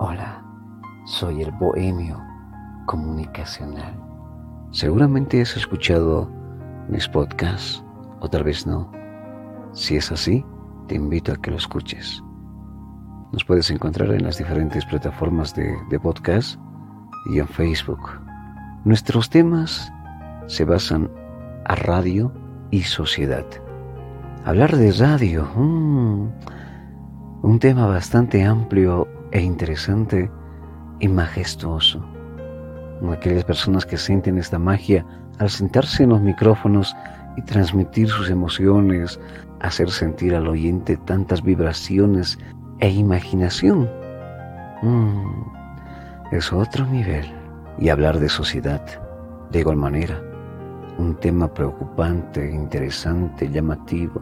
[0.00, 0.44] Hola,
[1.06, 2.24] soy el bohemio
[2.86, 4.00] comunicacional.
[4.70, 6.30] Seguramente has escuchado
[6.88, 7.82] mis podcasts,
[8.20, 8.92] o tal vez no.
[9.72, 10.44] Si es así,
[10.86, 12.22] te invito a que lo escuches.
[13.32, 16.60] Nos puedes encontrar en las diferentes plataformas de, podcast
[17.32, 18.20] y en Facebook.
[18.84, 19.92] Nuestros temas
[20.46, 21.10] se basan
[21.64, 22.32] a radio
[22.70, 23.46] y sociedad.
[24.44, 26.28] Hablar de radio, mm,
[27.42, 30.30] un tema bastante amplio e interesante
[31.00, 32.04] y majestuoso.
[33.12, 35.04] Aquellas personas que sienten esta magia
[35.38, 36.96] al sentarse en los micrófonos
[37.36, 39.20] y transmitir sus emociones,
[39.60, 42.38] hacer sentir al oyente tantas vibraciones
[42.80, 43.88] e imaginación.
[44.82, 45.42] Mm,
[46.32, 47.26] es otro nivel.
[47.80, 48.82] Y hablar de sociedad,
[49.52, 50.20] de igual manera,
[50.98, 54.20] un tema preocupante, interesante, llamativo.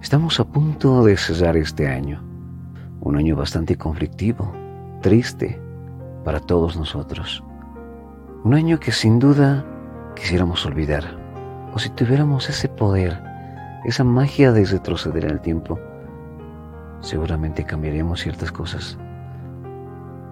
[0.00, 2.31] Estamos a punto de cesar este año
[3.04, 4.52] un año bastante conflictivo,
[5.00, 5.60] triste
[6.24, 7.42] para todos nosotros.
[8.44, 9.64] Un año que sin duda
[10.14, 11.04] quisiéramos olvidar,
[11.74, 13.20] o si tuviéramos ese poder,
[13.84, 15.80] esa magia de retroceder en el tiempo,
[17.00, 18.96] seguramente cambiaríamos ciertas cosas.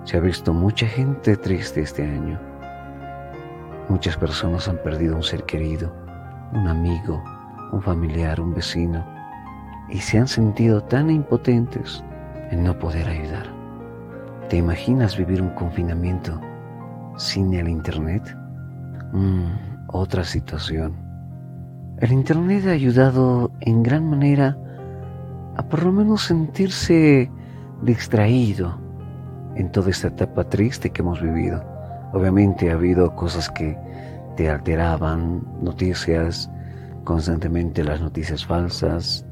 [0.05, 2.39] Se ha visto mucha gente triste este año.
[3.89, 5.93] Muchas personas han perdido un ser querido,
[6.53, 7.21] un amigo,
[7.73, 9.05] un familiar, un vecino,
[9.89, 12.05] y se han sentido tan impotentes
[12.51, 13.47] en no poder ayudar.
[14.49, 16.41] ¿Te imaginas vivir un confinamiento
[17.17, 18.37] sin el Internet?
[19.13, 20.95] Mm, otra situación.
[21.99, 24.57] El Internet ha ayudado en gran manera
[25.57, 27.31] a por lo menos sentirse
[27.83, 28.79] distraído
[29.57, 31.63] en toda esta etapa triste que hemos vivido.
[32.13, 33.77] Obviamente ha habido cosas que
[34.37, 36.51] te alteraban, noticias,
[37.05, 39.25] constantemente las noticias falsas,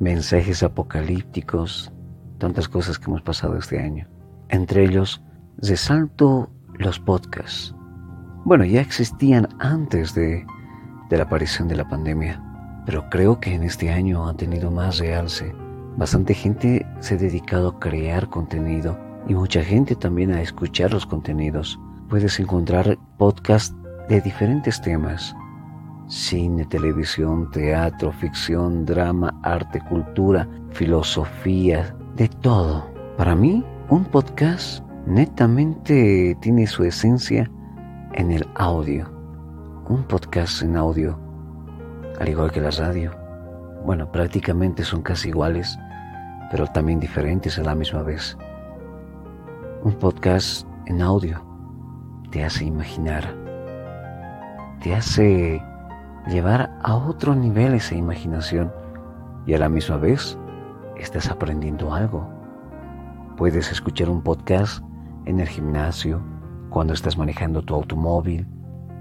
[0.00, 1.92] mensajes apocalípticos,
[2.38, 4.08] tantas cosas que hemos pasado este año.
[4.48, 5.22] Entre ellos,
[5.58, 7.74] resalto los podcasts.
[8.44, 10.46] Bueno, ya existían antes de,
[11.10, 12.42] de la aparición de la pandemia,
[12.86, 15.54] pero creo que en este año han tenido más realce.
[15.96, 18.96] Bastante gente se ha dedicado a crear contenido
[19.26, 21.78] y mucha gente también a escuchar los contenidos.
[22.08, 23.74] Puedes encontrar podcasts
[24.08, 25.36] de diferentes temas.
[26.06, 32.84] Cine, televisión, teatro, ficción, drama, arte, cultura, filosofía, de todo.
[33.16, 37.48] Para mí, un podcast netamente tiene su esencia
[38.14, 39.08] en el audio.
[39.88, 41.16] Un podcast en audio,
[42.18, 43.12] al igual que la radio,
[43.86, 45.78] bueno, prácticamente son casi iguales,
[46.50, 48.36] pero también diferentes a la misma vez.
[49.84, 51.40] Un podcast en audio
[52.32, 53.32] te hace imaginar,
[54.82, 55.62] te hace
[56.26, 58.72] llevar a otro nivel esa imaginación
[59.46, 60.36] y a la misma vez
[60.98, 62.28] estás aprendiendo algo.
[63.36, 64.82] Puedes escuchar un podcast
[65.24, 66.20] en el gimnasio,
[66.70, 68.46] cuando estás manejando tu automóvil,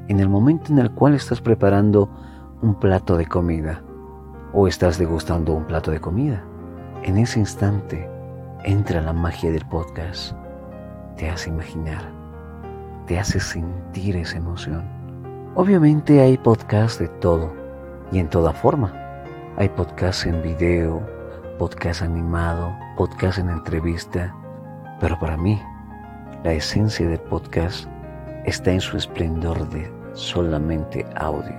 [0.08, 2.10] en el momento en el cual estás preparando
[2.62, 3.82] un plato de comida
[4.54, 6.44] o estás degustando un plato de comida.
[7.04, 8.10] En ese instante
[8.64, 10.34] entra la magia del podcast.
[11.18, 12.12] Te hace imaginar,
[13.06, 14.84] te hace sentir esa emoción.
[15.56, 17.52] Obviamente hay podcasts de todo
[18.12, 18.94] y en toda forma.
[19.58, 21.02] Hay podcasts en video,
[21.58, 24.36] podcast animado, podcast en entrevista,
[25.00, 25.60] pero para mí
[26.44, 27.88] la esencia del podcast
[28.46, 31.56] está en su esplendor de solamente audio.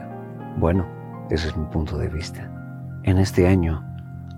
[0.59, 0.87] Bueno,
[1.31, 2.49] ese es mi punto de vista.
[3.03, 3.85] En este año,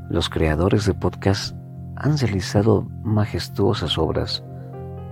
[0.09, 1.55] los creadores de podcast
[1.97, 4.43] han realizado majestuosas obras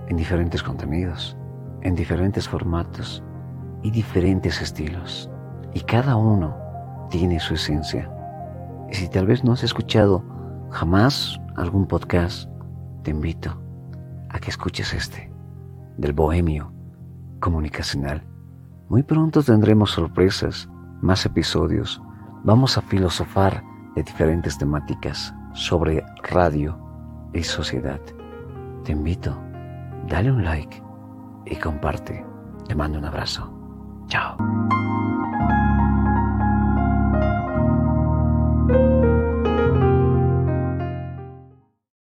[0.07, 1.37] en diferentes contenidos,
[1.83, 3.23] en diferentes formatos
[3.83, 5.29] y diferentes estilos.
[5.75, 6.57] Y cada uno
[7.11, 8.11] tiene su esencia.
[8.91, 10.38] Y si tal vez no has escuchado
[10.71, 12.49] jamás algún podcast,
[13.03, 13.61] te invito
[14.29, 15.31] a que escuches este,
[15.97, 16.71] del Bohemio
[17.39, 18.23] Comunicacional.
[18.89, 20.69] Muy pronto tendremos sorpresas,
[21.01, 22.01] más episodios.
[22.43, 23.63] Vamos a filosofar
[23.95, 26.77] de diferentes temáticas sobre radio
[27.33, 27.99] y sociedad.
[28.83, 29.37] Te invito,
[30.07, 30.81] dale un like
[31.45, 32.25] y comparte.
[32.67, 33.51] Te mando un abrazo.
[34.07, 34.37] Chao.